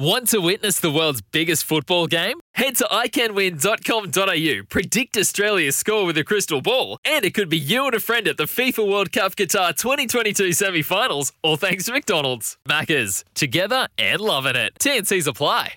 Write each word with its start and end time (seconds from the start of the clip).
Want 0.00 0.28
to 0.28 0.38
witness 0.40 0.80
the 0.80 0.90
world's 0.90 1.20
biggest 1.20 1.62
football 1.64 2.06
game? 2.06 2.40
Head 2.54 2.74
to 2.76 2.84
iCanWin.com.au, 2.90 4.62
predict 4.70 5.18
Australia's 5.18 5.76
score 5.76 6.06
with 6.06 6.16
a 6.16 6.24
crystal 6.24 6.62
ball, 6.62 6.96
and 7.04 7.22
it 7.22 7.34
could 7.34 7.50
be 7.50 7.58
you 7.58 7.84
and 7.84 7.94
a 7.94 8.00
friend 8.00 8.26
at 8.26 8.38
the 8.38 8.44
FIFA 8.44 8.90
World 8.90 9.12
Cup 9.12 9.36
Qatar 9.36 9.76
2022 9.76 10.54
semi 10.54 10.80
finals, 10.80 11.34
all 11.42 11.58
thanks 11.58 11.84
to 11.84 11.92
McDonald's. 11.92 12.56
Maccas, 12.66 13.24
together 13.34 13.88
and 13.98 14.22
loving 14.22 14.56
it. 14.56 14.72
TNC's 14.78 15.26
apply. 15.26 15.74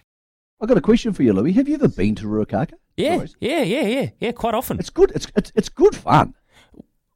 I've 0.62 0.70
got 0.70 0.78
a 0.78 0.82
question 0.82 1.12
for 1.12 1.24
you, 1.24 1.34
Louis. 1.34 1.52
Have 1.52 1.68
you 1.68 1.76
ever 1.76 1.90
been 1.90 2.16
to 2.16 2.26
Ruakaka? 2.26 2.76
Yeah, 2.96 3.18
Guys, 3.18 3.36
yeah, 3.42 3.64
yeah, 3.64 3.88
yeah, 3.88 4.10
yeah. 4.22 4.32
Quite 4.32 4.54
often. 4.54 4.80
It's 4.80 4.90
good. 4.90 5.12
It's, 5.14 5.28
it's 5.36 5.52
it's 5.54 5.68
good 5.68 5.98
fun. 5.98 6.34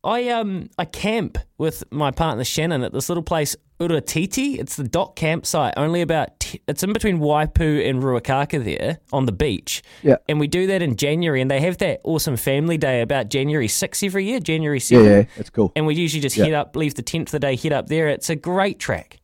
I 0.03 0.27
um 0.27 0.69
I 0.77 0.83
camp 0.83 1.37
with 1.57 1.85
my 1.89 2.11
partner 2.11 2.43
Shannon 2.43 2.83
at 2.83 2.91
this 2.91 3.07
little 3.09 3.23
place 3.23 3.55
Uretiti. 3.79 4.57
It's 4.59 4.75
the 4.75 4.87
DOC 4.87 5.15
campsite. 5.15 5.73
Only 5.77 6.01
about 6.01 6.39
t- 6.39 6.61
it's 6.67 6.81
in 6.83 6.93
between 6.93 7.19
Waipu 7.19 7.87
and 7.87 8.01
Ruakaka 8.01 8.63
there 8.63 8.99
on 9.13 9.25
the 9.25 9.31
beach. 9.31 9.83
Yeah. 10.01 10.15
and 10.27 10.39
we 10.39 10.47
do 10.47 10.67
that 10.67 10.81
in 10.81 10.95
January, 10.95 11.41
and 11.41 11.49
they 11.51 11.59
have 11.61 11.77
that 11.77 12.01
awesome 12.03 12.37
family 12.37 12.77
day 12.77 13.01
about 13.01 13.29
January 13.29 13.67
sixth 13.67 14.03
every 14.03 14.25
year. 14.25 14.39
January 14.39 14.77
Yeah, 14.77 14.81
seventh. 14.83 15.29
yeah, 15.35 15.39
it's 15.39 15.49
cool. 15.49 15.71
And 15.75 15.85
we 15.85 15.95
usually 15.95 16.21
just 16.21 16.37
Yeah. 16.37 16.45
head 16.45 16.53
up, 16.53 16.75
leave 16.75 16.95
the 16.95 17.01
tent 17.03 17.29
for 17.29 17.33
the 17.33 17.39
day, 17.39 17.55
head 17.55 17.71
up 17.73 17.87
there. 17.87 18.07
It's 18.07 18.29
a 18.29 18.35
great 18.35 18.79
track. 18.79 19.19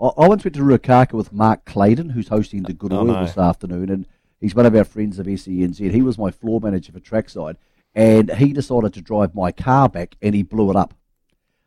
I, 0.00 0.06
I 0.16 0.28
once 0.28 0.44
went 0.44 0.54
to 0.54 0.62
Ruakaka 0.62 1.12
with 1.12 1.32
Mark 1.32 1.64
Claydon, 1.64 2.10
who's 2.10 2.28
hosting 2.28 2.62
the 2.62 2.72
Good 2.72 2.92
Oh, 2.92 3.02
no. 3.02 3.24
this 3.24 3.36
afternoon, 3.38 3.90
and 3.90 4.06
he's 4.40 4.54
one 4.54 4.66
of 4.66 4.74
our 4.74 4.84
friends 4.84 5.18
of 5.18 5.26
SENZ. 5.26 5.90
He 5.92 6.02
was 6.02 6.18
my 6.18 6.30
floor 6.30 6.60
manager 6.60 6.92
for 6.92 7.00
Trackside, 7.00 7.56
and 7.94 8.30
he 8.36 8.52
decided 8.52 8.92
to 8.94 9.00
drive 9.02 9.34
my 9.34 9.52
car 9.52 9.88
back, 9.88 10.16
and 10.22 10.34
he 10.34 10.42
blew 10.42 10.70
it 10.70 10.76
up. 10.76 10.94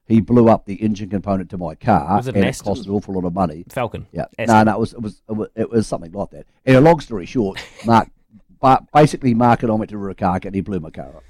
He 0.09 0.19
blew 0.19 0.49
up 0.49 0.65
the 0.65 0.75
engine 0.75 1.09
component 1.09 1.49
to 1.51 1.57
my 1.57 1.75
car, 1.75 2.17
Was 2.17 2.27
it 2.27 2.35
an 2.35 2.43
and 2.43 2.49
it 2.53 2.59
cost 2.61 2.85
an 2.85 2.91
awful 2.91 3.13
lot 3.13 3.23
of 3.25 3.33
money. 3.33 3.63
Falcon. 3.69 4.07
Yeah, 4.11 4.25
Aston. 4.37 4.47
no, 4.65 4.71
no, 4.71 4.77
it 4.77 4.79
was, 4.79 4.93
it 4.93 5.01
was 5.01 5.21
it 5.29 5.31
was 5.33 5.47
it 5.55 5.69
was 5.69 5.87
something 5.87 6.11
like 6.11 6.31
that. 6.31 6.45
And 6.65 6.75
a 6.75 6.81
long 6.81 6.99
story 6.99 7.25
short, 7.25 7.63
Mark, 7.85 8.09
but 8.59 8.91
basically, 8.91 9.33
Mark 9.33 9.63
and 9.63 9.71
I 9.71 9.75
went 9.75 9.89
to 9.91 9.97
Ruakaka, 9.97 10.45
and 10.45 10.55
he 10.55 10.61
blew 10.61 10.79
my 10.81 10.89
car 10.89 11.07
up. 11.15 11.23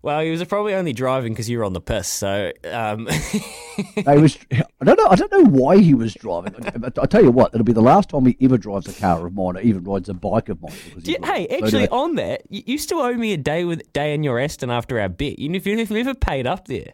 Well, 0.00 0.20
he 0.20 0.30
was 0.30 0.44
probably 0.44 0.74
only 0.74 0.92
driving 0.92 1.32
because 1.32 1.48
you 1.48 1.56
were 1.56 1.64
on 1.64 1.72
the 1.72 1.80
piss. 1.80 2.06
So 2.08 2.52
um, 2.70 3.08
I 4.06 4.16
was. 4.18 4.36
I 4.52 4.84
don't 4.84 4.98
know. 4.98 5.06
I 5.08 5.16
don't 5.16 5.32
know 5.32 5.44
why 5.44 5.78
he 5.78 5.94
was 5.94 6.12
driving. 6.12 6.54
I, 6.66 6.90
I 7.00 7.06
tell 7.06 7.22
you 7.24 7.30
what, 7.30 7.54
it'll 7.54 7.64
be 7.64 7.72
the 7.72 7.80
last 7.80 8.10
time 8.10 8.26
he 8.26 8.36
ever 8.42 8.58
drives 8.58 8.86
a 8.86 8.92
car 9.00 9.26
of 9.26 9.34
mine, 9.34 9.56
or 9.56 9.60
even 9.60 9.82
rides 9.82 10.08
a 10.10 10.14
bike 10.14 10.50
of 10.50 10.60
mine. 10.60 10.72
because 10.84 11.04
he 11.06 11.12
Yeah, 11.12 11.18
will. 11.20 11.26
hey, 11.28 11.46
So 11.48 11.54
actually, 11.64 11.78
anyway, 11.84 11.88
on 11.90 12.14
that, 12.16 12.42
you, 12.50 12.76
still 12.76 12.98
owe 13.00 13.14
me 13.14 13.32
a 13.32 13.38
day 13.38 13.64
with 13.64 13.90
day 13.94 14.12
in 14.14 14.22
your 14.22 14.38
Aston 14.38 14.70
after 14.70 15.00
our 15.00 15.08
bet. 15.08 15.38
You, 15.38 15.50
if 15.54 15.66
you've 15.66 15.90
never 15.90 16.14
paid 16.14 16.46
up 16.46 16.68
there, 16.68 16.92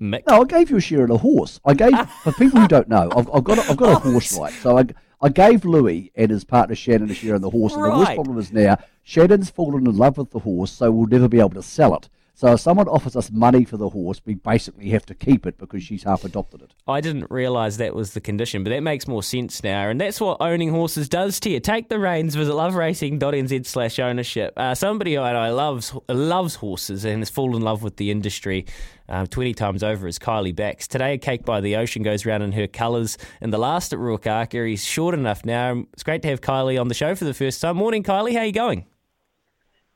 Mick. 0.00 0.22
no, 0.28 0.42
I 0.42 0.44
gave 0.44 0.70
you 0.70 0.76
a 0.76 0.80
share 0.80 1.02
of 1.02 1.08
the 1.08 1.18
horse. 1.18 1.60
I 1.64 1.74
gave 1.74 2.10
for 2.22 2.32
people 2.32 2.60
who 2.60 2.68
don't 2.68 2.88
know. 2.88 3.10
I've, 3.14 3.28
I've 3.32 3.44
got. 3.44 3.58
A, 3.58 3.70
I've 3.70 3.76
got 3.76 3.96
a 3.96 4.10
horse 4.10 4.38
right. 4.38 4.52
So 4.52 4.78
I. 4.78 4.84
I 5.20 5.30
gave 5.30 5.64
Louis 5.64 6.12
and 6.14 6.30
his 6.30 6.44
partner 6.44 6.76
Shannon 6.76 7.10
a 7.10 7.14
share 7.14 7.34
of 7.34 7.40
the 7.40 7.50
horse, 7.50 7.74
and 7.74 7.84
the 7.84 7.90
worst 7.90 8.14
problem 8.14 8.38
is 8.38 8.52
now 8.52 8.78
Shannon's 9.02 9.50
fallen 9.50 9.84
in 9.84 9.96
love 9.96 10.16
with 10.16 10.30
the 10.30 10.38
horse, 10.38 10.70
so 10.70 10.92
we'll 10.92 11.08
never 11.08 11.26
be 11.26 11.40
able 11.40 11.50
to 11.50 11.62
sell 11.62 11.96
it. 11.96 12.08
So 12.38 12.52
if 12.52 12.60
someone 12.60 12.86
offers 12.86 13.16
us 13.16 13.32
money 13.32 13.64
for 13.64 13.76
the 13.76 13.88
horse, 13.88 14.20
we 14.24 14.34
basically 14.34 14.90
have 14.90 15.04
to 15.06 15.14
keep 15.16 15.44
it 15.44 15.58
because 15.58 15.82
she's 15.82 16.04
half 16.04 16.22
adopted 16.24 16.62
it. 16.62 16.72
I 16.86 17.00
didn't 17.00 17.28
realise 17.32 17.78
that 17.78 17.96
was 17.96 18.14
the 18.14 18.20
condition, 18.20 18.62
but 18.62 18.70
that 18.70 18.84
makes 18.84 19.08
more 19.08 19.24
sense 19.24 19.64
now. 19.64 19.88
And 19.88 20.00
that's 20.00 20.20
what 20.20 20.36
owning 20.40 20.70
horses 20.70 21.08
does 21.08 21.40
to 21.40 21.50
you. 21.50 21.58
Take 21.58 21.88
the 21.88 21.98
reins, 21.98 22.36
visit 22.36 22.52
loveracing.nz 22.52 23.66
slash 23.66 23.98
ownership. 23.98 24.52
Uh, 24.56 24.76
somebody 24.76 25.18
I 25.18 25.32
know 25.32 25.52
loves, 25.52 25.92
loves 26.08 26.54
horses 26.54 27.04
and 27.04 27.22
has 27.22 27.28
fallen 27.28 27.56
in 27.56 27.62
love 27.62 27.82
with 27.82 27.96
the 27.96 28.12
industry 28.12 28.66
uh, 29.08 29.26
20 29.26 29.52
times 29.54 29.82
over 29.82 30.06
is 30.06 30.20
Kylie 30.20 30.54
Bax. 30.54 30.86
Today, 30.86 31.14
a 31.14 31.18
cake 31.18 31.44
by 31.44 31.60
the 31.60 31.74
ocean 31.74 32.04
goes 32.04 32.24
round 32.24 32.44
in 32.44 32.52
her 32.52 32.68
colours. 32.68 33.18
And 33.40 33.52
the 33.52 33.58
last 33.58 33.92
at 33.92 33.98
Ruakaka, 33.98 34.68
he's 34.68 34.84
short 34.84 35.12
enough 35.12 35.44
now. 35.44 35.82
It's 35.92 36.04
great 36.04 36.22
to 36.22 36.28
have 36.28 36.40
Kylie 36.40 36.80
on 36.80 36.86
the 36.86 36.94
show 36.94 37.16
for 37.16 37.24
the 37.24 37.34
first 37.34 37.60
time. 37.60 37.78
Morning, 37.78 38.04
Kylie. 38.04 38.34
How 38.34 38.42
are 38.42 38.46
you 38.46 38.52
going? 38.52 38.86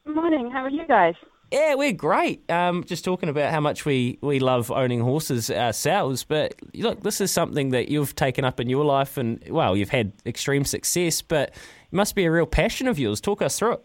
Morning. 0.04 0.50
How 0.50 0.64
are 0.64 0.70
you 0.70 0.84
guys? 0.88 1.14
Yeah, 1.52 1.74
we're 1.74 1.92
great. 1.92 2.50
Um, 2.50 2.82
just 2.82 3.04
talking 3.04 3.28
about 3.28 3.52
how 3.52 3.60
much 3.60 3.84
we, 3.84 4.16
we 4.22 4.38
love 4.38 4.70
owning 4.70 5.02
horses 5.02 5.50
ourselves. 5.50 6.24
But 6.24 6.54
look, 6.72 7.02
this 7.02 7.20
is 7.20 7.30
something 7.30 7.72
that 7.72 7.90
you've 7.90 8.16
taken 8.16 8.42
up 8.46 8.58
in 8.58 8.70
your 8.70 8.86
life, 8.86 9.18
and 9.18 9.44
well, 9.50 9.76
you've 9.76 9.90
had 9.90 10.12
extreme 10.24 10.64
success, 10.64 11.20
but 11.20 11.50
it 11.50 11.92
must 11.92 12.14
be 12.14 12.24
a 12.24 12.30
real 12.30 12.46
passion 12.46 12.88
of 12.88 12.98
yours. 12.98 13.20
Talk 13.20 13.42
us 13.42 13.58
through 13.58 13.72
it. 13.74 13.84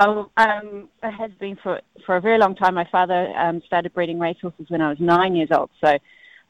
Oh, 0.00 0.28
um, 0.36 0.88
it 1.00 1.12
has 1.12 1.30
been 1.38 1.54
for 1.62 1.80
for 2.04 2.16
a 2.16 2.20
very 2.20 2.38
long 2.38 2.56
time. 2.56 2.74
My 2.74 2.88
father 2.90 3.32
um, 3.38 3.62
started 3.64 3.94
breeding 3.94 4.18
racehorses 4.18 4.68
when 4.70 4.80
I 4.80 4.88
was 4.88 4.98
nine 4.98 5.36
years 5.36 5.50
old, 5.52 5.70
so 5.80 5.96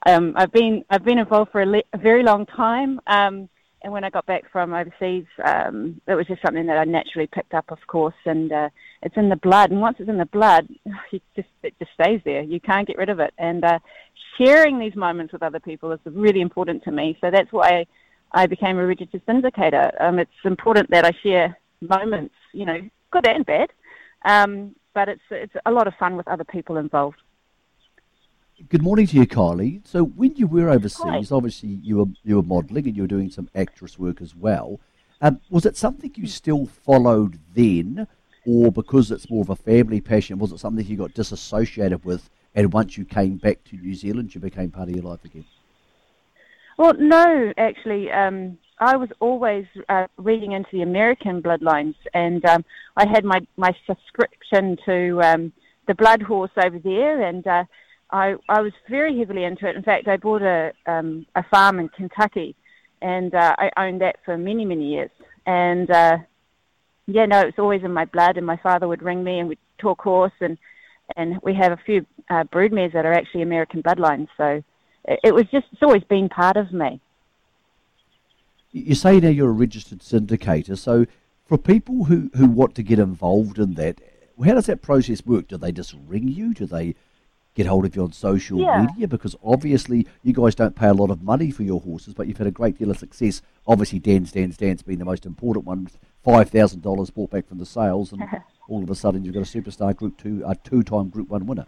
um, 0.07 0.33
I've 0.37 0.53
been 0.53 0.87
I've 0.89 1.05
been 1.05 1.19
involved 1.19 1.53
for 1.53 1.61
a, 1.61 1.67
le- 1.67 1.83
a 1.93 1.99
very 1.99 2.23
long 2.23 2.47
time. 2.47 2.99
Um, 3.07 3.51
and 3.85 3.93
when 3.93 4.03
I 4.03 4.09
got 4.09 4.25
back 4.25 4.45
from 4.51 4.73
overseas, 4.73 5.27
um, 5.45 6.01
it 6.09 6.15
was 6.15 6.27
just 6.27 6.41
something 6.41 6.67
that 6.67 6.79
I 6.79 6.85
naturally 6.85 7.29
picked 7.31 7.53
up, 7.53 7.67
of 7.71 7.79
course, 7.87 8.15
and 8.25 8.51
uh, 8.51 8.71
it's 9.03 9.17
in 9.19 9.29
the 9.29 9.37
blood. 9.37 9.71
And 9.71 9.81
once 9.81 9.99
it's 10.01 10.09
in 10.09 10.17
the 10.17 10.25
blood, 10.25 10.67
you 11.13 11.21
just 11.37 11.49
it 11.63 11.75
just 11.79 11.93
stays 11.93 12.23
there. 12.25 12.43
You 12.43 12.61
can't 12.61 12.89
get 12.89 12.97
rid 12.97 13.11
of 13.11 13.21
it. 13.21 13.35
And 13.37 13.63
uh, 13.63 13.79
sharing 14.39 14.79
these 14.79 14.97
moments 14.97 15.35
with 15.35 15.43
other 15.43 15.61
people 15.61 15.93
is 15.93 16.01
really 16.07 16.41
important 16.41 16.83
to 16.85 16.93
me. 16.93 17.19
So 17.21 17.31
that's 17.31 17.53
why 17.53 17.85
I 18.33 18.47
became 18.47 18.79
a 18.79 18.87
registered 18.87 19.25
syndicator. 19.27 19.91
Um, 20.01 20.19
it's 20.19 20.31
important 20.47 20.91
that 20.91 21.05
I 21.05 21.13
share 21.23 21.59
moments, 21.83 22.35
you 22.55 22.65
know, 22.65 22.81
good 23.11 23.29
and 23.29 23.45
bad, 23.45 23.69
um, 24.25 24.75
but 24.95 25.11
it's 25.11 25.23
it's 25.31 25.55
a 25.67 25.71
lot 25.71 25.87
of 25.87 25.95
fun 26.01 26.17
with 26.17 26.27
other 26.27 26.45
people 26.45 26.79
involved. 26.79 27.19
Good 28.69 28.83
morning 28.83 29.09
to 29.09 29.17
you, 29.17 29.27
Carly. 29.27 29.81
So 29.85 30.05
when 30.05 30.37
you 30.37 30.47
were 30.47 30.71
overseas, 30.71 31.31
Hi. 31.31 31.37
obviously 31.37 31.71
you 31.71 31.97
were 31.99 32.07
you 32.23 32.37
were 32.37 32.43
modelling 32.43 32.87
and 32.87 32.97
you 32.97 33.03
were 33.03 33.09
doing 33.09 33.29
some 33.29 33.49
actress 33.53 33.99
work 33.99 34.23
as 34.23 34.37
well. 34.37 34.79
Um, 35.21 35.41
was 35.51 35.67
it 35.67 35.77
something 35.77 36.13
you 36.15 36.29
still 36.29 36.67
followed 36.67 37.41
then, 37.55 38.07
or 38.47 38.71
because 38.71 39.11
it's 39.11 39.29
more 39.29 39.43
of 39.43 39.51
a 39.51 39.57
family 39.57 40.01
passion, 40.01 40.39
was 40.39 40.53
it 40.53 40.61
something 40.61 40.87
you 40.87 40.97
got 40.97 41.15
disassociated 41.15 42.05
with? 42.05 42.31
And 42.55 42.73
once 42.73 42.97
you 42.97 43.05
came 43.05 43.39
back 43.39 43.65
to 43.65 43.77
New 43.77 43.95
Zealand, 43.95 44.35
you 44.35 44.41
became 44.41 44.71
part 44.71 44.89
of 44.89 44.95
your 44.95 45.05
life 45.05 45.25
again. 45.25 45.45
Well, 46.79 46.95
no, 46.97 47.53
actually, 47.57 48.13
um, 48.13 48.59
I 48.79 48.97
was 48.97 49.09
always 49.19 49.67
uh, 49.89 50.07
reading 50.17 50.53
into 50.53 50.69
the 50.73 50.83
American 50.83 51.43
bloodlines, 51.43 51.97
and 52.13 52.45
um, 52.45 52.65
I 52.97 53.07
had 53.07 53.25
my, 53.25 53.41
my 53.57 53.75
subscription 53.85 54.77
to 54.85 55.21
um, 55.23 55.53
the 55.89 55.95
Blood 55.95 56.23
Horse 56.23 56.53
over 56.57 56.79
there, 56.79 57.23
and 57.23 57.45
uh, 57.47 57.65
I, 58.15 58.37
I 58.49 58.61
was 58.61 58.73
very 58.89 59.19
heavily 59.19 59.43
into 59.43 59.69
it. 59.69 59.75
In 59.75 59.83
fact, 59.83 60.07
I 60.07 60.17
bought 60.17 60.41
a, 60.41 60.73
um, 60.87 61.27
a 61.35 61.43
farm 61.43 61.81
in 61.81 61.89
Kentucky, 61.89 62.55
and 63.03 63.35
uh, 63.35 63.57
I 63.59 63.71
owned 63.77 64.01
that 64.03 64.19
for 64.25 64.39
many, 64.39 64.65
many 64.65 64.87
years. 64.93 65.11
And 65.47 65.91
uh, 65.91 66.19
yeah, 67.07 67.27
no, 67.27 67.41
it's 67.41 67.59
always 67.59 67.83
in 67.83 67.93
my 67.93 68.05
blood, 68.05 68.37
and 68.37 68.47
my 68.47 68.57
father 68.57 68.87
would 68.87 69.03
ring 69.03 69.25
me 69.25 69.41
and 69.41 69.49
we'd 69.49 69.59
talk 69.79 70.01
horse, 70.01 70.33
and, 70.41 70.57
and 71.17 71.41
we 71.43 71.55
have 71.55 71.73
a 71.73 71.77
few 71.85 72.07
uh, 72.31 72.45
broodmares 72.45 72.93
that 72.93 73.05
are 73.05 73.13
actually 73.13 73.43
American 73.43 73.83
bloodlines, 73.83 74.29
so 74.37 74.63
it, 75.07 75.19
it 75.25 75.35
was 75.35 75.47
just, 75.51 75.67
it's 75.73 75.83
always 75.83 76.05
been 76.05 76.29
part 76.29 76.57
of 76.57 76.73
me. 76.73 77.01
You 78.71 78.95
say 78.95 79.19
now 79.19 79.29
you're 79.29 79.51
a 79.51 79.53
registered 79.53 79.99
syndicator, 79.99 80.79
so 80.79 81.07
for 81.47 81.59
people 81.59 82.05
who, 82.05 82.31
who 82.37 82.47
want 82.47 82.77
to 82.77 82.85
get 82.85 83.01
involved 83.01 83.59
in 83.59 83.75
that, 83.75 84.01
how 84.45 84.55
does 84.55 84.67
that 84.67 84.83
process 84.83 85.27
work? 85.27 85.49
Do 85.49 85.57
they 85.57 85.73
just 85.73 85.97
ring 86.07 86.29
you? 86.29 86.55
Do 86.55 86.67
they 86.67 86.95
get 87.55 87.67
hold 87.67 87.85
of 87.85 87.95
you 87.97 88.03
on 88.03 88.13
social 88.13 88.59
Yeah. 88.61 88.83
media? 88.87 89.09
Because 89.09 89.37
obviously 89.45 90.07
you 90.23 90.33
guys 90.33 90.55
don't 90.55 90.75
pay 90.75 90.89
a 90.89 90.95
lot 90.95 91.11
of 91.11 91.23
money 91.23 91.51
for 91.51 91.63
your 91.63 91.81
horses, 91.81 92.15
but 92.15 92.27
you've 92.27 92.39
had 92.39 92.47
a 92.47 92.53
great 92.53 92.79
deal 92.79 92.91
of 92.91 92.99
success. 92.99 93.43
Obviously, 93.67 93.99
Dance, 93.99 94.33
Dance, 94.33 94.57
Dance 94.57 94.83
being 94.83 94.99
the 94.99 95.05
most 95.05 95.25
important 95.27 95.65
one, 95.67 95.89
five 96.23 96.51
thousand 96.51 96.83
dollars 96.83 97.11
brought 97.11 97.31
back 97.31 97.47
from 97.49 97.59
the 97.59 97.67
sales, 97.67 98.13
and 98.13 98.23
all 98.69 98.83
of 98.83 98.91
a 98.91 98.95
sudden 98.95 99.25
you've 99.25 99.35
got 99.35 99.41
a 99.41 99.61
superstar 99.61 99.95
Group 99.97 100.19
Two, 100.19 100.43
a 100.47 100.55
two-time 100.57 101.09
Group 101.09 101.29
One 101.29 101.47
winner. 101.47 101.67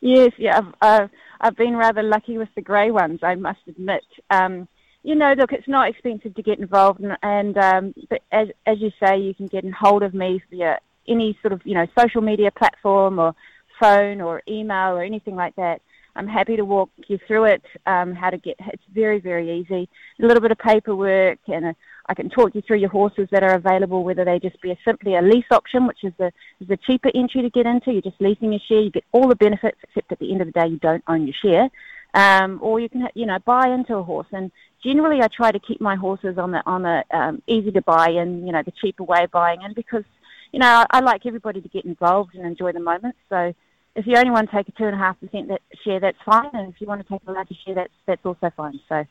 Yes, 0.00 0.32
yeah, 0.38 0.58
I've, 0.58 0.74
uh, 0.80 1.08
I've 1.40 1.56
been 1.56 1.76
rather 1.76 2.02
lucky 2.02 2.38
with 2.38 2.48
the 2.54 2.62
grey 2.62 2.90
ones, 2.90 3.20
I 3.22 3.34
must 3.34 3.60
admit. 3.68 4.04
Um, 4.30 4.66
you 5.02 5.14
know, 5.14 5.34
look, 5.34 5.52
it's 5.52 5.68
not 5.68 5.88
expensive 5.88 6.34
to 6.34 6.42
get 6.42 6.58
involved, 6.58 7.00
and, 7.00 7.16
and 7.22 7.58
um, 7.58 7.94
but 8.08 8.22
as 8.30 8.48
as 8.66 8.80
you 8.80 8.90
say, 9.02 9.18
you 9.18 9.34
can 9.34 9.48
get 9.48 9.64
in 9.64 9.72
hold 9.72 10.02
of 10.02 10.14
me 10.14 10.40
via 10.50 10.78
any 11.08 11.36
sort 11.42 11.52
of 11.52 11.60
you 11.66 11.74
know 11.74 11.86
social 11.98 12.22
media 12.22 12.50
platform 12.52 13.18
or 13.18 13.34
phone 13.82 14.20
or 14.20 14.42
email 14.48 14.90
or 14.96 15.02
anything 15.02 15.34
like 15.34 15.56
that. 15.56 15.80
I'm 16.14 16.28
happy 16.28 16.56
to 16.56 16.64
walk 16.64 16.90
you 17.08 17.18
through 17.26 17.46
it. 17.46 17.62
Um, 17.86 18.14
how 18.14 18.30
to 18.30 18.38
get 18.38 18.56
it's 18.58 18.82
very 18.92 19.18
very 19.18 19.60
easy. 19.60 19.88
A 20.22 20.26
little 20.26 20.42
bit 20.42 20.52
of 20.52 20.58
paperwork, 20.58 21.38
and 21.48 21.66
a, 21.66 21.74
I 22.06 22.14
can 22.14 22.28
talk 22.28 22.54
you 22.54 22.62
through 22.62 22.78
your 22.78 22.90
horses 22.90 23.28
that 23.32 23.42
are 23.42 23.54
available. 23.54 24.04
Whether 24.04 24.24
they 24.24 24.38
just 24.38 24.60
be 24.60 24.72
a, 24.72 24.78
simply 24.84 25.16
a 25.16 25.22
lease 25.22 25.50
option, 25.50 25.86
which 25.86 26.04
is 26.04 26.12
the 26.18 26.30
is 26.60 26.68
the 26.68 26.76
cheaper 26.76 27.10
entry 27.14 27.42
to 27.42 27.50
get 27.50 27.66
into. 27.66 27.92
You're 27.92 28.02
just 28.02 28.20
leasing 28.20 28.52
a 28.54 28.58
share. 28.58 28.80
You 28.80 28.90
get 28.90 29.04
all 29.12 29.28
the 29.28 29.36
benefits, 29.36 29.78
except 29.82 30.12
at 30.12 30.18
the 30.18 30.30
end 30.30 30.42
of 30.42 30.48
the 30.48 30.60
day, 30.60 30.66
you 30.68 30.78
don't 30.78 31.04
own 31.08 31.26
your 31.26 31.36
share. 31.42 31.70
Um, 32.14 32.58
or 32.60 32.78
you 32.78 32.90
can 32.90 33.08
you 33.14 33.24
know 33.24 33.38
buy 33.46 33.68
into 33.68 33.96
a 33.96 34.02
horse. 34.02 34.26
And 34.32 34.50
generally, 34.84 35.22
I 35.22 35.28
try 35.28 35.50
to 35.50 35.58
keep 35.58 35.80
my 35.80 35.96
horses 35.96 36.36
on 36.36 36.50
the 36.50 36.62
on 36.66 36.82
the 36.82 37.04
um, 37.10 37.42
easy 37.46 37.70
to 37.72 37.82
buy 37.82 38.10
and 38.10 38.46
you 38.46 38.52
know 38.52 38.62
the 38.62 38.72
cheaper 38.82 39.04
way 39.04 39.24
of 39.24 39.30
buying 39.30 39.62
in 39.62 39.72
because 39.72 40.04
you 40.52 40.58
know 40.58 40.66
I, 40.66 40.98
I 40.98 41.00
like 41.00 41.24
everybody 41.24 41.62
to 41.62 41.68
get 41.70 41.86
involved 41.86 42.34
and 42.34 42.44
enjoy 42.44 42.72
the 42.72 42.80
moment. 42.80 43.16
So 43.30 43.54
if 43.94 44.06
you 44.06 44.16
only 44.16 44.30
want 44.30 44.50
to 44.50 44.56
take 44.56 44.68
a 44.68 44.72
two 44.72 44.84
and 44.84 44.94
a 44.94 44.98
half 44.98 45.18
percent 45.20 45.50
share, 45.84 46.00
that's 46.00 46.18
fine, 46.24 46.50
and 46.52 46.72
if 46.72 46.80
you 46.80 46.86
want 46.86 47.06
to 47.06 47.08
take 47.08 47.20
a 47.26 47.32
larger 47.32 47.54
share, 47.64 47.74
that's 47.74 47.92
that's 48.06 48.24
also 48.24 48.50
fine. 48.56 48.80
So 48.88 49.04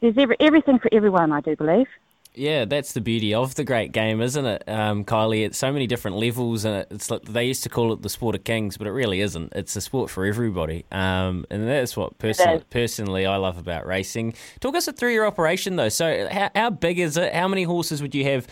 there's 0.00 0.16
every, 0.18 0.36
everything 0.40 0.78
for 0.78 0.88
everyone, 0.92 1.32
I 1.32 1.40
do 1.40 1.56
believe. 1.56 1.86
Yeah, 2.34 2.66
that's 2.66 2.92
the 2.92 3.00
beauty 3.00 3.34
of 3.34 3.56
the 3.56 3.64
great 3.64 3.90
game, 3.90 4.20
isn't 4.20 4.44
it, 4.44 4.62
um, 4.68 5.04
Kylie? 5.04 5.44
It's 5.44 5.58
so 5.58 5.72
many 5.72 5.86
different 5.86 6.18
levels, 6.18 6.64
and 6.64 6.86
it's 6.90 7.10
like 7.10 7.22
they 7.22 7.44
used 7.46 7.62
to 7.64 7.68
call 7.68 7.92
it 7.92 8.02
the 8.02 8.08
sport 8.08 8.36
of 8.36 8.44
kings, 8.44 8.76
but 8.76 8.86
it 8.86 8.92
really 8.92 9.20
isn't. 9.22 9.52
It's 9.56 9.74
a 9.74 9.80
sport 9.80 10.10
for 10.10 10.24
everybody, 10.24 10.84
um, 10.92 11.46
and 11.50 11.66
that's 11.66 11.96
what 11.96 12.18
personally, 12.18 12.62
personally 12.70 13.26
I 13.26 13.36
love 13.36 13.58
about 13.58 13.86
racing. 13.86 14.34
Talk 14.60 14.76
us 14.76 14.86
through 14.86 15.14
your 15.14 15.26
operation, 15.26 15.76
though. 15.76 15.88
So, 15.88 16.28
how, 16.30 16.50
how 16.54 16.70
big 16.70 16.98
is 16.98 17.16
it? 17.16 17.34
How 17.34 17.48
many 17.48 17.64
horses 17.64 18.02
would 18.02 18.14
you 18.14 18.24
have? 18.24 18.46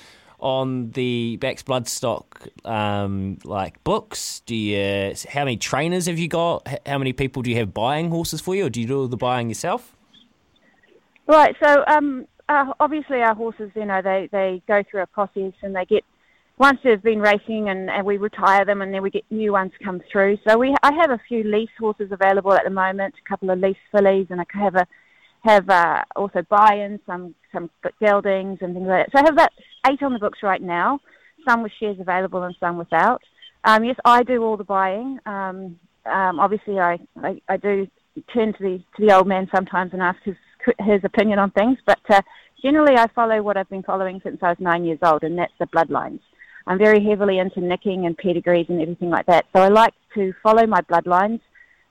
On 0.46 0.93
the 0.93 1.38
Bax 1.38 1.64
Bloodstock 1.64 2.48
um, 2.64 3.38
like 3.43 3.82
books? 3.82 4.43
Do 4.46 4.54
you 4.54 5.12
how 5.28 5.40
many 5.40 5.56
trainers 5.56 6.06
have 6.06 6.20
you 6.20 6.28
got? 6.28 6.69
How 6.87 6.98
many 6.98 7.12
people 7.12 7.43
do 7.43 7.50
you 7.50 7.56
have 7.56 7.75
buying 7.75 8.10
horses 8.10 8.40
for 8.40 8.54
you, 8.54 8.66
or 8.66 8.70
do 8.70 8.81
you 8.81 8.87
do 8.87 9.00
all 9.00 9.08
the 9.08 9.16
buying 9.16 9.48
yourself? 9.48 9.96
Right. 11.26 11.56
So 11.60 11.82
um, 11.88 12.28
uh, 12.48 12.72
obviously 12.78 13.22
our 13.22 13.34
horses, 13.34 13.72
you 13.75 13.87
know, 13.87 14.00
they 14.00 14.28
they 14.31 14.62
go 14.69 14.84
through 14.88 15.02
a 15.02 15.08
process 15.08 15.52
and 15.62 15.75
they 15.75 15.84
get 15.84 16.04
once 16.58 16.78
they've 16.84 17.02
been 17.02 17.19
racing 17.19 17.69
and, 17.69 17.90
and 17.90 18.06
we 18.06 18.16
retire 18.16 18.64
them 18.64 18.82
and 18.82 18.94
then 18.94 19.02
we 19.02 19.10
get 19.10 19.25
new 19.31 19.50
ones 19.50 19.72
come 19.82 20.00
through. 20.12 20.38
So 20.46 20.56
we 20.58 20.72
I 20.84 20.92
have 20.92 21.10
a 21.10 21.20
few 21.26 21.42
lease 21.42 21.70
horses 21.76 22.12
available 22.12 22.52
at 22.52 22.62
the 22.62 22.70
moment, 22.70 23.16
a 23.19 23.28
couple 23.28 23.50
of 23.50 23.58
lease 23.58 23.76
fillies, 23.90 24.28
and 24.31 24.40
I 24.40 24.44
have 24.52 24.76
a 24.76 24.87
have 25.46 25.69
uh, 25.70 26.02
also 26.14 26.43
buy-ins, 26.48 27.00
some 27.06 27.34
some 27.52 27.70
geldings 28.00 28.58
and 28.60 28.75
things 28.75 28.87
like 28.87 29.06
that. 29.06 29.12
So 29.12 29.19
I 29.19 29.25
have 29.25 29.34
about 29.34 29.50
eight 29.88 30.02
on 30.02 30.12
the 30.12 30.19
books 30.19 30.40
right 30.43 30.60
now, 30.60 31.00
some 31.48 31.62
with 31.62 31.72
shares 31.78 31.98
available 32.00 32.43
and 32.43 32.56
some 32.60 32.76
without. 32.76 33.22
Um, 33.64 33.84
yes, 33.84 33.96
I 34.04 34.22
do 34.22 34.43
all 34.43 34.56
the 34.56 34.64
buying. 34.64 35.19
Um, 35.26 35.78
um, 36.04 36.38
obviously, 36.38 36.78
I, 36.78 36.98
I, 37.22 37.40
I 37.48 37.56
do 37.56 37.87
turn 38.32 38.52
to 38.52 38.62
the 38.62 38.78
to 38.96 39.06
the 39.06 39.14
old 39.14 39.26
man 39.26 39.48
sometimes 39.54 39.93
and 39.93 40.02
ask 40.02 40.19
his 40.25 40.37
his 40.81 41.00
opinion 41.04 41.38
on 41.38 41.50
things, 41.52 41.78
but 41.87 42.00
uh, 42.10 42.20
generally 42.60 42.96
I 42.96 43.06
follow 43.14 43.40
what 43.42 43.56
I've 43.56 43.70
been 43.70 43.82
following 43.82 44.20
since 44.25 44.38
I 44.42 44.49
was 44.49 44.56
nine 44.58 44.84
years 44.84 44.99
old, 45.02 45.22
and 45.22 45.38
that's 45.38 45.52
the 45.60 45.66
bloodlines. 45.66 46.20
I'm 46.66 46.78
very 46.78 47.04
heavily 47.04 47.38
into 47.38 47.60
nicking 47.60 48.06
and 48.06 48.19
pedigrees 48.19 48.66
and 48.69 48.81
everything 48.81 49.10
like 49.10 49.26
that, 49.26 49.46
so 49.54 49.62
I 49.62 49.69
like 49.69 49.94
to 50.14 50.32
follow 50.42 50.66
my 50.66 50.81
bloodlines 50.81 51.40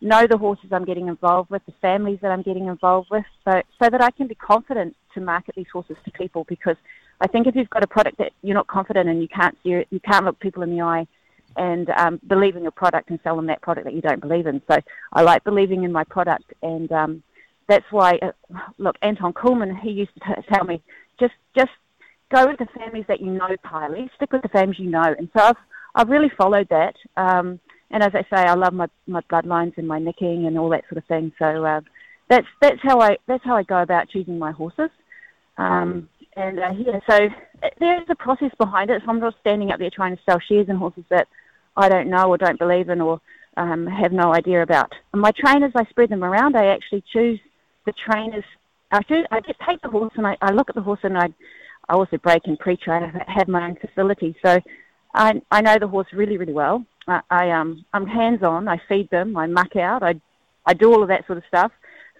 know 0.02 0.28
the 0.28 0.38
horses 0.38 0.72
I'm 0.72 0.86
getting 0.86 1.08
involved 1.08 1.50
with, 1.50 1.66
the 1.66 1.74
families 1.82 2.20
that 2.22 2.32
I'm 2.32 2.42
getting 2.42 2.68
involved 2.68 3.10
with, 3.10 3.26
so 3.44 3.62
so 3.82 3.90
that 3.90 4.02
I 4.02 4.12
can 4.12 4.28
be 4.28 4.36
confident 4.36 4.96
to 5.14 5.22
market 5.22 5.56
these 5.56 5.70
horses 5.72 5.98
to 6.06 6.12
people. 6.12 6.46
Because 6.46 6.78
I 7.22 7.28
think 7.28 7.48
if 7.48 7.56
you've 7.56 7.70
got 7.70 7.84
a 7.84 7.88
product 7.88 8.18
that 8.18 8.32
you're 8.42 8.56
not 8.56 8.68
confident 8.68 9.10
in, 9.10 9.22
you 9.22 9.28
can't 9.28 9.58
you, 9.64 9.86
you 9.90 10.00
can't 10.00 10.26
look 10.26 10.40
people 10.40 10.64
in 10.64 10.72
the 10.72 10.82
eye 10.82 11.08
and 11.58 11.90
um, 11.92 12.20
believe 12.28 12.56
in 12.56 12.64
your 12.64 12.72
product 12.72 13.10
and 13.10 13.20
sell 13.24 13.36
them 13.36 13.46
that 13.48 13.62
product 13.62 13.86
that 13.86 13.94
you 13.94 14.02
don't 14.02 14.20
believe 14.20 14.46
in. 14.46 14.62
So 14.70 14.78
I 15.14 15.22
like 15.22 15.44
believing 15.44 15.84
in 15.84 15.92
my 15.92 16.04
product, 16.04 16.54
and 16.62 16.92
um, 16.92 17.24
that's 17.68 17.86
why. 17.92 18.20
Uh, 18.22 18.32
look, 18.78 18.98
Anton 19.02 19.34
Kuhlman, 19.34 19.80
he 19.80 19.92
used 19.92 20.12
to 20.16 20.36
t- 20.36 20.42
tell 20.54 20.66
me 20.66 20.82
just 21.20 21.34
just 21.58 21.72
go 22.34 22.48
with 22.48 22.58
the 22.58 22.68
families 22.78 23.06
that 23.08 23.22
you 23.22 23.32
know, 23.32 23.56
Kylie. 23.66 24.10
Stick 24.16 24.34
with 24.34 24.42
the 24.42 24.50
families 24.50 24.80
you 24.80 24.90
know, 24.90 25.16
and 25.18 25.30
so 25.36 25.44
I've 25.44 25.58
I've 25.96 26.10
really 26.10 26.32
followed 26.38 26.68
that. 26.70 26.96
Um, 27.16 27.60
and 27.92 28.04
as 28.04 28.12
I 28.14 28.22
say, 28.24 28.44
I 28.44 28.56
love 28.56 28.74
my 28.74 28.88
my 29.08 29.22
bloodlines 29.30 29.78
and 29.78 29.88
my 29.88 30.00
nicking 30.00 30.46
and 30.46 30.58
all 30.58 30.70
that 30.70 30.84
sort 30.90 30.98
of 30.98 31.06
thing. 31.06 31.32
So 31.40 31.64
uh, 31.66 31.82
that's 32.30 32.48
that's 32.62 32.82
how 32.82 33.00
I 33.00 33.18
that's 33.28 33.44
how 33.44 33.56
I 33.56 33.64
go 33.64 33.82
about 33.82 34.10
choosing 34.10 34.40
my 34.40 34.52
horses. 34.52 34.90
Um, 35.58 36.10
and 36.36 36.60
uh, 36.60 36.74
yeah, 36.78 37.00
so 37.10 37.30
there's 37.80 38.08
a 38.10 38.16
process 38.16 38.52
behind 38.58 38.90
it. 38.90 39.02
So 39.06 39.12
I'm 39.12 39.20
not 39.20 39.36
standing 39.40 39.72
up 39.72 39.80
there 39.80 39.90
trying 39.90 40.16
to 40.16 40.22
sell 40.26 40.40
shares 40.40 40.68
in 40.68 40.76
horses 40.76 41.06
that 41.10 41.28
I 41.78 41.88
don't 41.88 42.10
know 42.10 42.30
or 42.30 42.38
don't 42.38 42.60
believe 42.60 42.90
in 42.90 43.00
or 43.02 43.22
um, 43.58 43.88
have 43.88 44.12
no 44.12 44.34
idea 44.34 44.62
about. 44.62 44.92
And 45.14 45.22
my 45.22 45.32
trainers, 45.32 45.72
I 45.76 45.86
spread 45.86 46.10
them 46.10 46.24
around. 46.24 46.58
I 46.58 46.68
actually 46.68 47.04
choose 47.14 47.40
the 47.86 47.94
trainers. 47.94 48.44
I, 48.92 49.02
choose, 49.04 49.26
I 49.32 49.40
get 49.40 49.56
take 49.68 49.82
the 49.82 49.90
horse 49.90 50.12
and 50.16 50.28
I, 50.28 50.38
I 50.42 50.52
look 50.52 50.70
at 50.70 50.76
the 50.76 50.82
horse 50.82 51.00
and 51.04 51.18
I 51.18 51.30
I 51.88 51.94
also 51.94 52.18
break 52.18 52.42
and 52.46 52.58
pre-train. 52.58 53.04
I 53.04 53.32
have 53.32 53.48
my 53.48 53.68
own 53.68 53.76
facility, 53.76 54.36
so 54.44 54.60
I 55.14 55.42
I 55.52 55.62
know 55.62 55.78
the 55.80 55.88
horse 55.88 56.08
really 56.14 56.38
really 56.38 56.54
well. 56.54 56.84
I, 57.08 57.22
I 57.30 57.52
um 57.52 57.86
I'm 57.94 58.08
hands 58.08 58.44
on. 58.44 58.68
I 58.68 58.82
feed 58.88 59.10
them. 59.10 59.38
I 59.38 59.48
muck 59.48 59.76
out. 59.76 60.04
I 60.04 60.20
I 60.66 60.74
do 60.74 60.94
all 60.94 61.02
of 61.02 61.10
that 61.10 61.26
sort 61.28 61.38
of 61.38 61.44
stuff. 61.48 61.72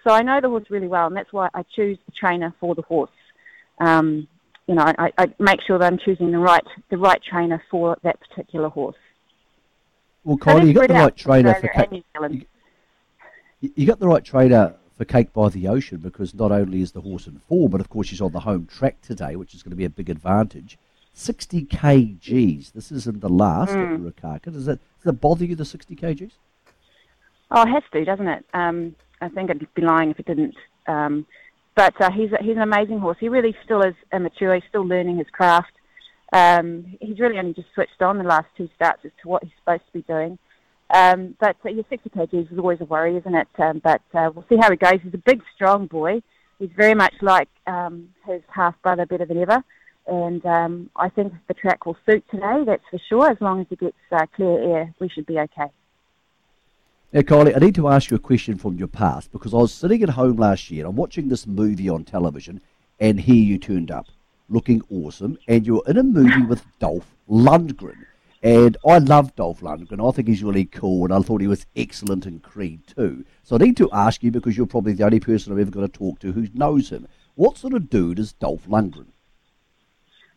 So 0.04 0.12
I 0.12 0.22
know 0.22 0.40
the 0.40 0.48
horse 0.48 0.70
really 0.70 0.86
well, 0.86 1.08
and 1.08 1.16
that's 1.16 1.32
why 1.32 1.48
I 1.52 1.64
choose 1.74 1.98
the 2.06 2.12
trainer 2.12 2.54
for 2.60 2.74
the 2.74 2.82
horse. 2.82 3.10
Um, 3.78 4.28
you 4.68 4.74
know, 4.74 4.82
I, 4.98 5.12
I 5.18 5.26
make 5.38 5.60
sure 5.66 5.78
that 5.78 5.92
I'm 5.92 5.98
choosing 5.98 6.30
the 6.30 6.38
right 6.38 6.64
the 6.90 6.98
right 6.98 7.20
trainer 7.22 7.62
for 7.70 7.96
that 8.02 8.18
particular 8.20 8.68
horse. 8.68 8.96
Well, 10.24 10.38
Kylie, 10.38 10.68
you 10.68 10.74
got 10.74 10.88
the 10.88 10.94
right 10.94 11.16
trainer 11.16 11.54
for 11.54 11.68
cake. 11.68 12.04
You, 13.60 13.70
you 13.74 13.86
got 13.86 14.00
the 14.00 14.08
right 14.08 14.24
trainer 14.24 14.74
for 14.96 15.04
Cake 15.04 15.32
by 15.32 15.48
the 15.48 15.68
Ocean 15.68 15.98
because 15.98 16.34
not 16.34 16.50
only 16.52 16.80
is 16.80 16.92
the 16.92 17.00
horse 17.00 17.26
in 17.26 17.38
form, 17.48 17.70
but 17.70 17.80
of 17.80 17.88
course 17.88 18.08
she's 18.08 18.20
on 18.20 18.32
the 18.32 18.40
home 18.40 18.66
track 18.66 19.00
today, 19.02 19.36
which 19.36 19.54
is 19.54 19.62
going 19.62 19.70
to 19.70 19.76
be 19.76 19.84
a 19.84 19.90
big 19.90 20.10
advantage. 20.10 20.78
60 21.16 21.64
kgs. 21.64 22.72
This 22.72 22.92
isn't 22.92 23.22
the 23.22 23.28
last 23.28 23.72
mm. 23.72 24.12
at. 24.22 24.42
Does 24.42 24.66
that, 24.66 24.78
does 24.78 25.04
that 25.04 25.14
bother 25.14 25.46
you, 25.46 25.56
the 25.56 25.64
60 25.64 25.96
kgs? 25.96 26.32
Oh, 27.50 27.62
it 27.62 27.68
has 27.68 27.82
to, 27.92 28.04
doesn't 28.04 28.28
it? 28.28 28.44
Um, 28.52 28.94
I 29.22 29.30
think 29.30 29.50
I'd 29.50 29.66
be 29.74 29.82
lying 29.82 30.10
if 30.10 30.20
it 30.20 30.26
didn't. 30.26 30.54
Um, 30.86 31.26
but 31.74 31.98
uh, 32.02 32.10
he's, 32.10 32.30
he's 32.42 32.56
an 32.56 32.62
amazing 32.62 32.98
horse. 32.98 33.16
He 33.18 33.30
really 33.30 33.56
still 33.64 33.80
is 33.80 33.94
immature. 34.12 34.54
He's 34.54 34.64
still 34.68 34.86
learning 34.86 35.16
his 35.16 35.26
craft. 35.32 35.72
Um, 36.34 36.96
he's 37.00 37.18
really 37.18 37.38
only 37.38 37.54
just 37.54 37.68
switched 37.72 38.02
on 38.02 38.18
the 38.18 38.24
last 38.24 38.48
two 38.56 38.68
starts 38.76 39.00
as 39.06 39.12
to 39.22 39.28
what 39.28 39.42
he's 39.42 39.52
supposed 39.58 39.86
to 39.86 39.92
be 39.94 40.02
doing. 40.02 40.38
Um, 40.90 41.34
but 41.40 41.56
uh, 41.64 41.70
yeah, 41.70 41.82
60 41.88 42.10
kgs 42.10 42.52
is 42.52 42.58
always 42.58 42.82
a 42.82 42.84
worry, 42.84 43.16
isn't 43.16 43.34
it? 43.34 43.48
Um, 43.58 43.80
but 43.82 44.02
uh, 44.12 44.30
we'll 44.34 44.44
see 44.50 44.58
how 44.60 44.70
he 44.70 44.76
goes. 44.76 45.00
He's 45.02 45.14
a 45.14 45.18
big, 45.18 45.42
strong 45.54 45.86
boy. 45.86 46.22
He's 46.58 46.70
very 46.76 46.94
much 46.94 47.14
like 47.22 47.48
um, 47.66 48.10
his 48.26 48.42
half 48.48 48.74
brother, 48.82 49.06
Better 49.06 49.24
Than 49.24 49.38
Ever 49.38 49.64
and 50.06 50.44
um, 50.46 50.90
I 50.96 51.08
think 51.08 51.32
the 51.48 51.54
track 51.54 51.86
will 51.86 51.96
suit 52.06 52.24
today, 52.30 52.62
that's 52.64 52.82
for 52.90 52.98
sure. 53.08 53.30
As 53.30 53.40
long 53.40 53.60
as 53.60 53.66
it 53.70 53.80
gets 53.80 53.96
uh, 54.12 54.26
clear 54.34 54.62
air, 54.62 54.94
we 55.00 55.08
should 55.08 55.26
be 55.26 55.38
okay. 55.38 55.66
Now, 57.12 57.20
Kylie, 57.20 57.56
I 57.56 57.58
need 57.58 57.74
to 57.76 57.88
ask 57.88 58.10
you 58.10 58.16
a 58.16 58.20
question 58.20 58.56
from 58.56 58.76
your 58.76 58.88
past 58.88 59.32
because 59.32 59.54
I 59.54 59.58
was 59.58 59.72
sitting 59.72 60.02
at 60.02 60.10
home 60.10 60.36
last 60.36 60.70
year. 60.70 60.86
I'm 60.86 60.96
watching 60.96 61.28
this 61.28 61.46
movie 61.46 61.88
on 61.88 62.04
television, 62.04 62.60
and 63.00 63.20
here 63.20 63.42
you 63.42 63.58
turned 63.58 63.90
up, 63.90 64.06
looking 64.48 64.82
awesome, 64.90 65.38
and 65.48 65.66
you're 65.66 65.82
in 65.86 65.98
a 65.98 66.02
movie 66.02 66.42
with 66.42 66.64
Dolph 66.78 67.14
Lundgren. 67.28 68.06
And 68.42 68.76
I 68.86 68.98
love 68.98 69.34
Dolph 69.34 69.60
Lundgren. 69.60 70.06
I 70.06 70.14
think 70.14 70.28
he's 70.28 70.44
really 70.44 70.66
cool, 70.66 71.04
and 71.04 71.12
I 71.12 71.20
thought 71.20 71.40
he 71.40 71.46
was 71.46 71.66
excellent 71.74 72.26
in 72.26 72.40
Creed 72.40 72.80
II. 72.98 73.24
So 73.42 73.56
I 73.56 73.58
need 73.58 73.76
to 73.78 73.90
ask 73.92 74.22
you 74.22 74.30
because 74.30 74.56
you're 74.56 74.66
probably 74.66 74.92
the 74.92 75.04
only 75.04 75.20
person 75.20 75.52
I've 75.52 75.58
ever 75.58 75.70
got 75.70 75.80
to 75.80 75.88
talk 75.88 76.20
to 76.20 76.32
who 76.32 76.46
knows 76.54 76.90
him. 76.90 77.08
What 77.34 77.58
sort 77.58 77.74
of 77.74 77.90
dude 77.90 78.18
is 78.18 78.32
Dolph 78.34 78.66
Lundgren? 78.68 79.06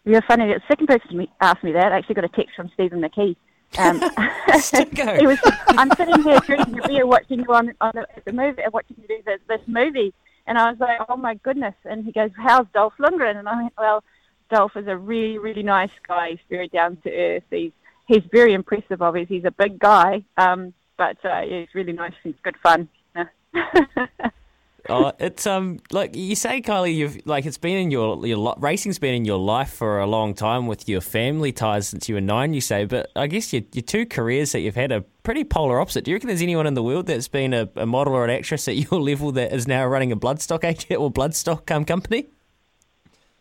You're 0.06 0.22
funny. 0.24 0.48
The 0.48 0.62
second 0.68 0.88
person 0.88 1.18
to 1.18 1.28
ask 1.42 1.64
me 1.64 1.72
that 1.74 1.92
I 1.92 1.98
actually 1.98 2.16
got 2.16 2.24
a 2.24 2.30
text 2.30 2.56
from 2.56 2.70
Stephen 2.74 3.02
McKee. 3.02 3.36
Um, 3.78 4.00
he 5.20 5.28
was, 5.28 5.40
I'm 5.68 5.92
sitting 5.92 6.24
here 6.24 6.40
drinking 6.40 6.80
a 6.80 6.88
beer, 6.88 7.06
watching 7.06 7.40
you 7.40 7.54
on, 7.54 7.74
on 7.82 7.92
the, 7.94 8.08
the 8.26 8.34
movie, 8.34 8.62
watching 8.74 8.98
you 9.02 9.08
do 9.08 9.24
this, 9.26 9.40
this 9.48 9.62
movie, 9.68 10.14
and 10.48 10.58
I 10.58 10.72
was 10.72 10.80
like, 10.80 11.00
"Oh 11.08 11.16
my 11.16 11.36
goodness!" 11.36 11.76
And 11.86 12.04
he 12.04 12.12
goes, 12.12 12.32
"How's 12.36 12.66
Dolph 12.74 12.94
Lundgren?" 13.00 13.38
And 13.38 13.48
I 13.48 13.62
went, 13.62 13.74
"Well, 13.78 14.04
Dolph 14.50 14.76
is 14.76 14.88
a 14.88 14.98
really, 14.98 15.38
really 15.38 15.62
nice 15.62 15.92
guy. 16.08 16.32
He's 16.32 16.40
very 16.50 16.68
down 16.68 16.98
to 17.04 17.12
earth. 17.12 17.44
He's 17.52 17.72
he's 18.08 18.24
very 18.32 18.54
impressive. 18.54 19.02
Obviously, 19.02 19.36
he's 19.36 19.46
a 19.46 19.52
big 19.52 19.78
guy, 19.78 20.24
um, 20.38 20.74
but 20.98 21.18
uh, 21.24 21.42
yeah, 21.42 21.60
he's 21.60 21.76
really 21.76 21.94
nice. 21.94 22.14
He's 22.24 22.34
good 22.42 22.58
fun." 22.58 22.90
oh, 24.88 25.12
it's 25.20 25.46
um 25.48 25.80
like 25.92 26.16
you 26.16 26.36
say, 26.36 26.62
Kylie. 26.62 26.96
You've 26.96 27.26
like 27.26 27.46
it's 27.46 27.58
been 27.58 27.78
in 27.78 27.92
your 27.92 28.26
your 28.26 28.56
racing's 28.58 29.00
been 29.00 29.14
in 29.14 29.26
your 29.26 29.38
life 29.38 29.74
for 29.74 30.00
a 30.00 30.08
long 30.08 30.34
time 30.34 30.68
with 30.68 30.88
your 30.88 31.02
family 31.02 31.52
ties 31.52 31.88
since 31.88 32.08
you 32.08 32.16
were 32.16 32.22
nine. 32.22 32.54
You 32.54 32.62
say, 32.62 32.86
but 32.86 33.12
I 33.16 33.28
guess 33.28 33.52
your 33.52 33.64
your 33.74 33.84
two 33.84 34.06
careers 34.06 34.52
that 34.52 34.60
you've 34.62 34.76
had 34.76 34.92
are 34.92 35.04
pretty 35.24 35.44
polar 35.44 35.80
opposite. 35.80 36.06
Do 36.06 36.12
you 36.12 36.16
reckon 36.16 36.28
there's 36.28 36.42
anyone 36.42 36.68
in 36.68 36.74
the 36.74 36.84
world 36.84 37.08
that's 37.08 37.28
been 37.28 37.54
a, 37.54 37.70
a 37.76 37.86
model 37.86 38.14
or 38.14 38.24
an 38.24 38.30
actress 38.30 38.68
at 38.68 38.76
your 38.92 39.02
level 39.02 39.32
that 39.34 39.52
is 39.54 39.68
now 39.68 39.86
running 39.86 40.12
a 40.12 40.18
bloodstock 40.18 40.64
agent 40.64 41.00
or 41.00 41.12
bloodstock 41.12 41.70
um, 41.72 41.86
company? 41.86 42.28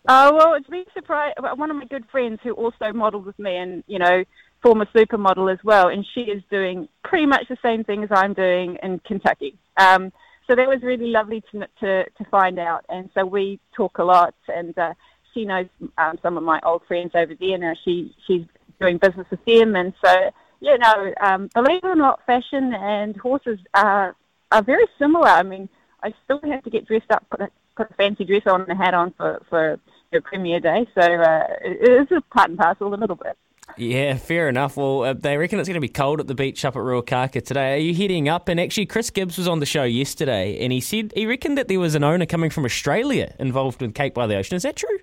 Oh 0.09 0.35
well, 0.35 0.55
it's 0.55 0.69
been 0.69 0.85
surprised. 0.95 1.37
One 1.57 1.71
of 1.71 1.77
my 1.77 1.85
good 1.85 2.07
friends 2.11 2.41
who 2.43 2.53
also 2.53 2.93
modelled 2.93 3.27
with 3.27 3.39
me, 3.39 3.57
and 3.57 3.85
you 3.87 3.99
know, 3.99 4.25
former 4.63 4.87
supermodel 4.87 5.53
as 5.53 5.63
well, 5.63 5.89
and 5.89 6.05
she 6.15 6.23
is 6.23 6.43
doing 6.51 6.89
pretty 7.05 7.27
much 7.27 7.49
the 7.49 7.59
same 7.63 7.85
thing 7.85 8.03
as 8.03 8.11
I'm 8.11 8.33
doing 8.33 8.79
in 8.83 9.01
Kentucky. 9.01 9.59
Um, 9.77 10.13
so 10.49 10.57
that 10.57 10.69
was 10.69 10.83
really 10.83 11.09
lovely 11.09 11.43
to, 11.53 11.67
to, 11.81 12.05
to 12.05 12.25
find 12.31 12.59
out. 12.59 12.85
And 12.89 13.11
so 13.15 13.25
we 13.25 13.61
talk 13.77 13.99
a 13.99 14.05
lot, 14.05 14.35
and 14.49 14.77
uh, 14.79 14.95
she 15.35 15.45
knows 15.45 15.67
um, 15.99 16.19
some 16.23 16.37
of 16.37 16.43
my 16.43 16.61
old 16.65 16.83
friends 16.89 17.13
over 17.15 17.35
there 17.39 17.59
now. 17.59 17.75
She 17.85 18.15
she's 18.27 18.45
doing 18.81 18.99
business 18.99 19.27
with 19.31 19.45
them, 19.45 19.77
and 19.77 19.93
so 20.05 20.31
you 20.61 20.77
know, 20.79 21.13
um, 21.21 21.49
believe 21.55 21.81
it 21.83 21.87
or 21.87 21.95
not, 21.95 22.25
fashion 22.27 22.73
and 22.75 23.17
horses 23.17 23.59
are 23.75 24.17
are 24.51 24.63
very 24.63 24.87
similar. 24.99 25.29
I 25.29 25.43
mean, 25.43 25.69
I 26.03 26.13
still 26.25 26.41
have 26.51 26.65
to 26.65 26.71
get 26.71 26.87
dressed 26.87 27.11
up, 27.11 27.25
put 27.31 27.43
a, 27.43 27.51
put 27.77 27.91
a 27.91 27.95
fancy 27.95 28.25
dress 28.25 28.43
on 28.47 28.63
and 28.63 28.73
a 28.73 28.75
hat 28.75 28.95
on 28.95 29.13
for 29.17 29.43
for 29.49 29.79
your 30.11 30.23
premiere 30.23 30.61
day. 30.61 30.87
So 30.95 31.03
uh, 31.03 31.47
it 31.63 32.03
is 32.03 32.17
a 32.17 32.21
part 32.35 32.51
and 32.51 32.59
parcel 32.59 32.95
a 32.95 32.97
little 32.97 33.17
bit. 33.17 33.37
Yeah, 33.79 34.17
fair 34.17 34.49
enough. 34.49 34.77
Well, 34.77 35.05
uh, 35.05 35.13
they 35.13 35.37
reckon 35.37 35.61
it's 35.61 35.69
going 35.69 35.75
to 35.75 35.81
be 35.81 35.89
cold 35.89 36.19
at 36.19 36.27
the 36.27 36.35
beach 36.35 36.65
up 36.65 36.75
at 36.75 36.81
Ruakaka 36.81 37.45
today. 37.45 37.75
Are 37.75 37.79
you 37.79 37.95
heading 37.95 38.29
up? 38.29 38.49
And 38.49 38.59
actually, 38.59 38.87
Chris 38.87 39.09
Gibbs 39.11 39.39
was 39.39 39.47
on 39.47 39.61
the 39.61 39.67
show 39.67 39.85
yesterday, 39.85 40.59
and 40.59 40.73
he 40.73 40.81
said 40.81 41.13
he 41.15 41.27
reckoned 41.27 41.57
that 41.59 41.69
there 41.69 41.79
was 41.79 41.95
an 41.95 42.03
owner 42.03 42.27
coming 42.27 42.51
from 42.51 42.65
Australia 42.65 43.35
involved 43.39 43.81
with 43.81 43.95
Cake 43.95 44.15
by 44.15 44.27
the 44.27 44.37
Ocean. 44.37 44.57
Is 44.57 44.65
that 44.65 44.75
true? 44.75 44.99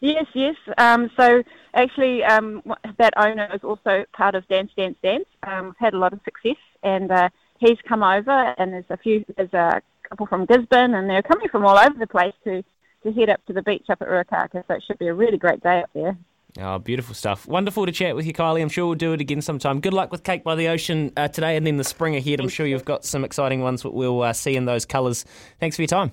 Yes, 0.00 0.24
yes. 0.34 0.56
Um, 0.78 1.10
so 1.14 1.42
actually, 1.74 2.24
um, 2.24 2.62
that 2.96 3.12
owner 3.18 3.48
is 3.54 3.62
also 3.62 4.04
part 4.14 4.34
of 4.34 4.48
Dance 4.48 4.72
Dance 4.74 4.96
Dance. 5.02 5.26
Um, 5.42 5.76
had 5.78 5.92
a 5.92 5.98
lot 5.98 6.14
of 6.14 6.20
success, 6.24 6.56
and 6.82 7.12
uh, 7.12 7.28
he's 7.58 7.78
come 7.86 8.02
over, 8.02 8.54
and 8.56 8.72
there's 8.72 8.84
a 8.88 8.96
few, 8.96 9.26
there's 9.36 9.52
a 9.52 9.82
couple 10.08 10.26
from 10.26 10.46
Gisborne, 10.46 10.94
and 10.94 11.08
they're 11.08 11.22
coming 11.22 11.48
from 11.50 11.66
all 11.66 11.78
over 11.78 11.98
the 11.98 12.06
place 12.06 12.34
to 12.44 12.64
to 13.02 13.12
head 13.12 13.28
up 13.28 13.44
to 13.46 13.52
the 13.52 13.62
beach 13.62 13.84
up 13.90 14.00
at 14.00 14.08
Ruakaka. 14.08 14.64
So 14.66 14.74
it 14.74 14.84
should 14.86 14.98
be 14.98 15.08
a 15.08 15.14
really 15.14 15.36
great 15.36 15.62
day 15.62 15.82
up 15.82 15.90
there. 15.92 16.16
Oh, 16.60 16.78
beautiful 16.78 17.14
stuff. 17.14 17.46
Wonderful 17.46 17.86
to 17.86 17.92
chat 17.92 18.14
with 18.14 18.26
you, 18.26 18.34
Kylie. 18.34 18.60
I'm 18.60 18.68
sure 18.68 18.86
we'll 18.86 18.94
do 18.94 19.14
it 19.14 19.20
again 19.22 19.40
sometime. 19.40 19.80
Good 19.80 19.94
luck 19.94 20.12
with 20.12 20.22
Cake 20.22 20.44
by 20.44 20.54
the 20.54 20.68
Ocean 20.68 21.10
uh, 21.16 21.28
today 21.28 21.56
and 21.56 21.66
then 21.66 21.78
the 21.78 21.84
spring 21.84 22.14
ahead. 22.14 22.40
I'm 22.40 22.48
sure 22.50 22.66
you've 22.66 22.84
got 22.84 23.06
some 23.06 23.24
exciting 23.24 23.62
ones 23.62 23.82
that 23.82 23.94
we'll 23.94 24.20
uh, 24.22 24.34
see 24.34 24.54
in 24.54 24.66
those 24.66 24.84
colours. 24.84 25.24
Thanks 25.60 25.76
for 25.76 25.82
your 25.82 25.88
time. 25.88 26.12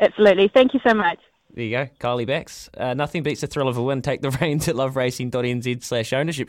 Absolutely. 0.00 0.48
Thank 0.48 0.72
you 0.72 0.80
so 0.86 0.94
much. 0.94 1.18
There 1.52 1.64
you 1.64 1.70
go, 1.70 1.88
Kylie 1.98 2.26
Bax. 2.26 2.70
Uh, 2.74 2.94
nothing 2.94 3.22
beats 3.22 3.42
the 3.42 3.46
thrill 3.46 3.68
of 3.68 3.76
a 3.76 3.82
win. 3.82 4.00
Take 4.00 4.22
the 4.22 4.30
reins 4.40 4.68
at 4.68 4.74
loveracing.nz 4.74 5.84
slash 5.84 6.12
ownership. 6.14 6.48